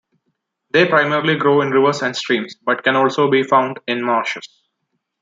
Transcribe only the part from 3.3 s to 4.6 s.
found in marshes.